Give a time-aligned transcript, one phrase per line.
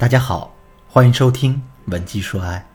[0.00, 0.54] 大家好，
[0.88, 1.56] 欢迎收听
[1.92, 2.66] 《文姬说爱》，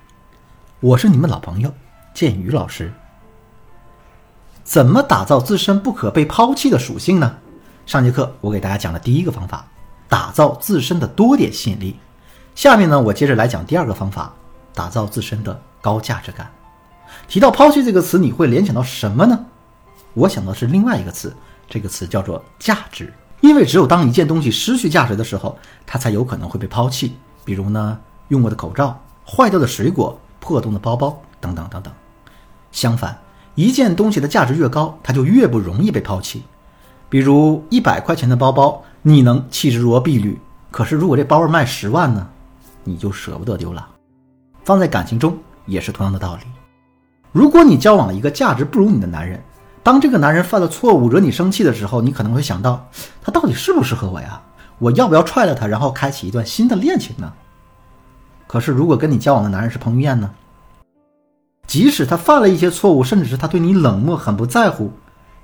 [0.80, 1.74] 我是你们老朋友
[2.14, 2.94] 建宇老师。
[4.64, 7.38] 怎么打造自身不可被抛弃的属性呢？
[7.88, 9.66] 上节课我给大家讲了第一个方法，
[10.08, 12.00] 打造自身的多点吸引力。
[12.54, 14.32] 下面呢，我接着来讲第二个方法，
[14.76, 16.52] 打造自身的高价值感。
[17.28, 19.46] 提到抛弃这个词，你会联想到什么呢？
[20.14, 21.36] 我想到是另外一个词，
[21.68, 23.12] 这个词叫做价值。
[23.46, 27.16] 因为只有当一件东西失去价值的时候，它才有可能会被抛弃。
[27.44, 31.94] 比如呢，用过的口罩、坏掉的水果、破洞的包包等等等等。
[32.72, 33.16] 相反，
[33.54, 36.44] 一件东西的价值越高，它就越不容易被抛弃。
[37.08, 40.40] 比如一百块钱的包包，你能弃之如敝履；
[40.72, 42.28] 可是如果这包卖十万呢，
[42.84, 43.88] 你就舍不得丢了。
[44.64, 46.42] 放在感情中也是同样的道理。
[47.32, 49.40] 如果你交往了一个价值不如你的男人，
[49.86, 52.90] 当这个男人犯了错误惹你生气的时候，你可能会想到，
[53.22, 54.42] 他到底适不适合我呀？
[54.80, 57.32] 我要不要踹了他，然后开启一段新的恋情呢？
[58.48, 60.34] 可是如果跟你交往的男人是彭于晏呢？
[61.68, 64.92] 即使他犯了一些错误，甚至是他对你冷漠、很不在乎，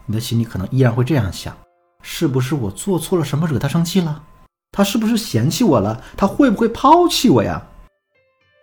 [0.08, 1.56] 你的心里可能依然会这样想：
[2.02, 4.24] 是不是我做错了什么惹他生气了？
[4.72, 6.02] 他是不是嫌弃我了？
[6.18, 7.62] 他会不会抛弃我呀？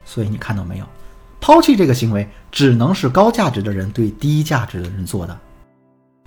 [0.04, 0.84] 所以你看到没有？
[1.40, 5.38] 抛弃这个行为，只能是高价值的人对低价值的人做的。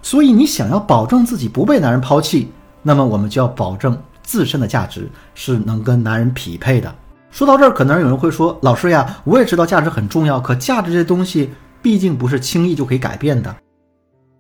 [0.02, 6.94] 所以，你想要保证自己不被男人抛弃，那么我们就要保证自身的价值是能跟男人匹配的。
[7.30, 11.50] 说到这儿，可能有人会说：“老师呀，我也知道价值很重要，可价值这东西
[11.82, 13.56] 毕竟不是轻易就可以改变的。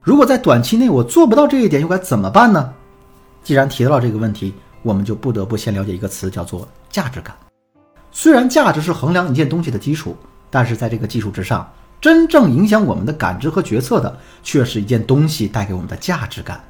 [0.02, 2.74] 如果在短期内我做不到这一点，又该怎么办呢？”
[3.44, 7.36] 既然提到了这个问题，我们就不得不先了解一个词，叫做价值感。
[8.12, 10.16] 虽然价值是衡量一件东西的基础，
[10.50, 11.68] 但是在这个基础之上。
[12.02, 16.62] 真正影响我们的感知和决策的，却是一件东西带给我们的价值感。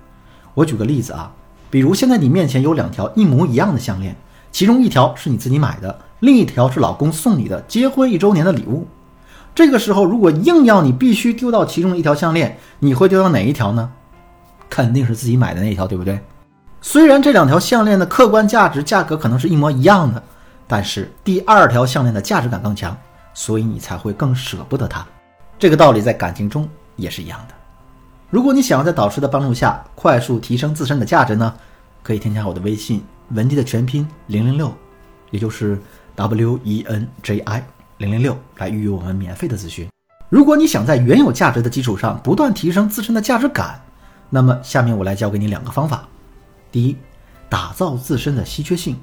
[0.53, 1.31] 我举个例子啊，
[1.69, 4.13] 比如现在你面前有两条一模一样的项链，
[4.51, 8.85] 其中一条是你自己买的，另一条是老公送你的结婚一周年的礼物。
[9.55, 13.89] 这个时候，如果硬要你必须丢到其中一条项链，你会丢到哪一条呢？
[14.69, 16.19] 肯定是自己买的那一条，对不对？
[16.81, 20.21] 虽然这两条项链的客观价值、价格可能是一模一样的，
[20.67, 22.97] 但是第二条项链的价值感更强，
[23.33, 25.05] 所以你才会更舍不得它。
[25.61, 27.53] 这个道理在感情中也是一样的。
[28.31, 31.53] 如果你想要在导师的帮助下快速提升自身的价值呢，
[32.01, 34.73] 可以添加我的微信文姬的全拼零零六，
[35.29, 35.79] 也就是
[36.15, 37.63] W E N J I
[37.97, 39.87] 零零六来预约我们免费的咨询。
[40.29, 43.79] 如果你想在原有价值的基础上不断提升自身的价值感，
[44.31, 46.07] 那么下面我来教给你两个方法。
[46.71, 46.97] 第一，
[47.47, 48.99] 打造自身的稀缺性。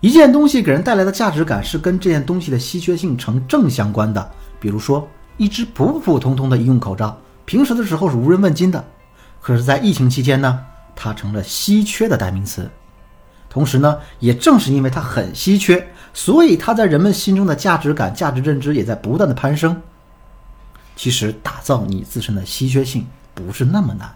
[0.00, 4.32] 一件东西给人带来的价值感是跟这件东西的稀缺性成正相关的。
[4.58, 5.08] 比如说。
[5.36, 8.84] 一只普普通通的医用口罩，平时的时候是无人问津的，
[9.40, 10.64] 可是，在疫情期间呢，
[10.94, 12.70] 它成了稀缺的代名词。
[13.50, 19.80] 同时呢，也正是因为它很稀缺，所以它在人们心中的价值感、价值认知也在不断的攀升。
[20.94, 24.14] 其实，打造你自身的稀缺性不是那么难。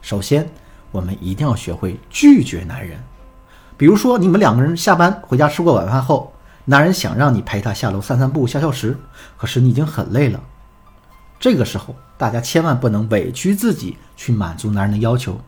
[0.00, 0.48] 首先，
[0.92, 2.98] 我们一定要学会拒绝男人。
[3.76, 6.32] 比如说，你们两个人下班回家吃过晚饭后。
[6.66, 8.96] 男人想让你陪他下楼散散步、消消食，
[9.36, 10.40] 可是你已经很累了。
[11.38, 15.40] 这个时候，大家千万不能委屈自己去满足男人的要求。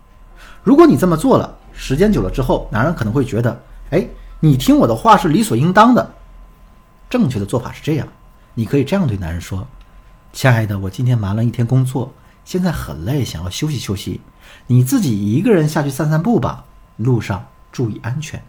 [0.62, 4.08] 如果你这么做了，时间久了之后，男人可能会觉得，哎，
[4.40, 6.14] 你听我的话是理所应当的。
[7.10, 8.08] 正确的做法是这样：
[8.54, 9.66] 你可以这样对男人说
[10.32, 12.12] ：“亲爱的，我今天忙了一天工作，
[12.44, 14.20] 现在很累，想要休息休息。
[14.66, 16.64] 你自己一个人下去散散步吧，
[16.96, 18.42] 路上注意安全。”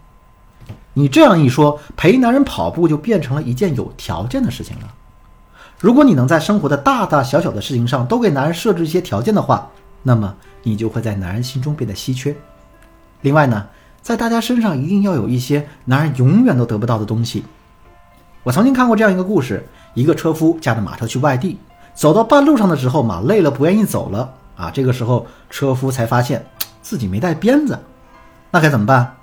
[0.93, 4.87] 你这样一说，陪男人跑步就变成了一件有条件的事情了。
[5.79, 9.69] 如果你能在生活的大大小小的事情上都给男人设置一些条件的话，
[10.01, 12.35] 那么你就会在男人心中变得稀缺。
[13.21, 13.67] 另外呢，
[14.01, 17.43] 在大家身上一定要有一些男人永远都得不到的东西。
[18.43, 21.57] 我曾经看过这样一个故事：一个车夫驾着马车去外地，
[21.95, 24.69] 走到半路上的时候，马累了不愿意走了啊。
[24.69, 26.45] 这个时候，车夫才发现
[26.81, 27.79] 自己没带鞭子，
[28.51, 29.15] 那该怎么办？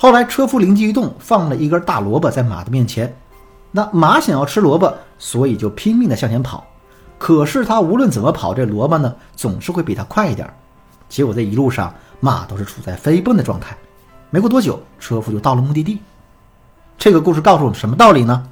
[0.00, 3.12] 后来，车夫灵机一动，放了一根大萝卜在马的面前。
[3.72, 6.64] 那马想要吃萝卜，所以就拼命地向前跑。
[7.18, 10.48] 可是他无论怎么跑，这萝卜呢总是会比他快一点。
[11.08, 13.76] 结果这一路上，马都是处在飞奔的状态。
[14.30, 15.98] 没过多久，车夫就到了目的地。
[16.96, 18.46] 这个故事告诉我们什么道理呢？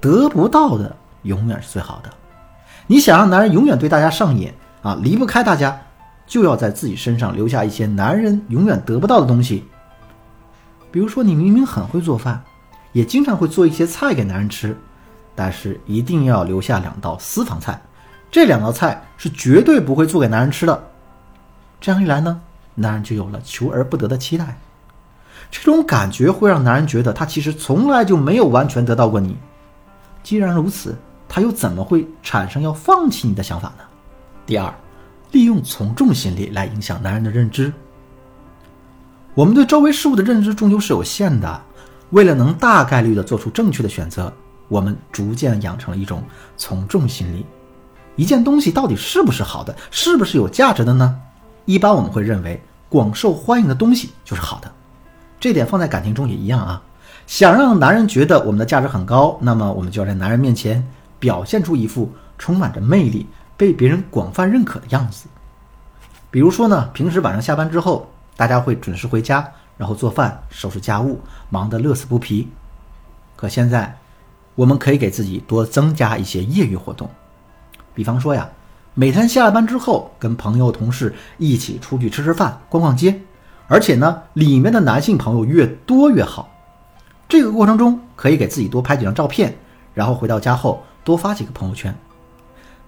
[0.00, 2.10] 得不到的永远是最好的。
[2.86, 4.52] 你想让男人永远对大家上瘾
[4.82, 5.76] 啊，离不开大家，
[6.24, 9.64] 就要在自己身上留下一些男人永远得不到的东西。
[10.90, 12.42] 比如说，你明明很会做饭，
[12.92, 14.76] 也经常会做一些菜给男人吃，
[15.34, 17.80] 但是一定要留下两道私房菜，
[18.30, 20.82] 这两道菜是绝对不会做给男人吃的。
[21.80, 22.40] 这样一来呢，
[22.74, 24.58] 男人就有了求而不得的期待。
[25.50, 29.36] 这种感觉会让男人觉得他其实从来就没有完全得到过你。
[30.22, 30.96] 既然如此，
[31.28, 33.84] 他又怎么会产生要放弃你的想法呢？
[34.44, 34.74] 第二，
[35.32, 37.72] 利用从众心理来影响男人的认知。
[39.38, 41.62] 我们对周围事物的认知终究是有限的，
[42.10, 44.32] 为了能大概率的做出正确的选择，
[44.66, 46.24] 我们逐渐养成了一种
[46.56, 47.46] 从众心理。
[48.16, 51.16] 一件东西到底是不是好的，是不是有价值的呢？
[51.66, 54.68] 一般我们会认为广受欢迎的东西就是好的。
[55.38, 56.82] 这点放在感情中也一样啊。
[57.28, 60.84] 想让男人觉得我们的价值很高，那么我们就要在男人面前
[61.20, 63.24] 表现出一副充满着魅力、
[63.56, 65.28] 被别人广泛认可的样子。
[66.28, 68.10] 比如说呢，平时晚上下班之后。
[68.38, 69.44] 大家会准时回家，
[69.76, 71.18] 然后做饭、收拾家务，
[71.50, 72.48] 忙得乐此不疲。
[73.34, 73.98] 可现在，
[74.54, 77.10] 我们可以给自己多增加一些业余活动，
[77.94, 78.48] 比方说呀，
[78.94, 83.20] 每天下了班之后，跟朋友、同事一起出去吃吃饭、逛逛街，
[83.66, 86.48] 而且呢，里面的男性朋友越多越好。
[87.28, 89.52] 这个过程中，可以给自己多拍几张照片，
[89.94, 91.92] 然后回到家后多发几个朋友圈。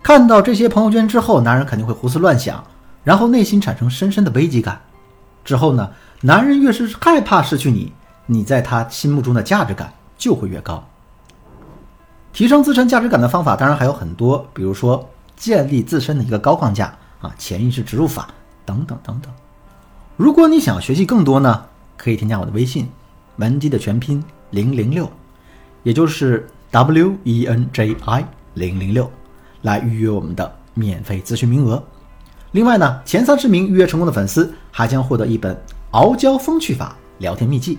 [0.01, 2.63] 看到这些朋友圈之后，男人肯定会胡思乱想，
[3.03, 4.81] 然后内心产生深深的危机感。
[5.45, 5.91] 之后呢，
[6.21, 7.93] 男人越是害怕失去你，
[8.27, 10.87] 你在他心目中的价值感就会越高。
[12.33, 18.29] 提升自身价值感的方法当然还有很多，比如说建立自身的一个高框架啊，潜意识植入法
[18.65, 19.33] 等等等等。
[20.17, 21.65] 如果你想学习更多呢，
[21.97, 22.89] 可以添加我的微信
[23.37, 25.11] 文姬的全拼零零六，
[25.83, 29.11] 也就是 W E N J I 零零六，
[29.63, 31.83] 来预约我们的免费咨询名额。
[32.53, 35.55] 另外呢，前三十名预约成功的粉丝还将获得一本
[35.93, 37.77] 《傲娇风趣法聊天秘籍》。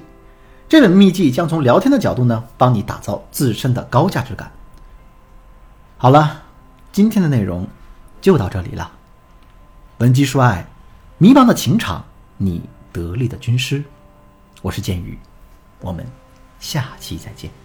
[0.70, 4.50] 这本秘籍将从聊天的角度呢，帮你打造自身的高价值感。
[5.98, 6.44] 好了，
[6.94, 7.68] 今天的内容
[8.22, 8.92] 就到这里了。
[9.98, 10.66] 本集说爱，
[11.18, 12.06] 迷茫的情场，
[12.38, 12.62] 你
[12.94, 13.84] 得力的军师。
[14.62, 15.20] 我是剑宇，
[15.82, 16.06] 我们
[16.60, 17.61] 下期再见。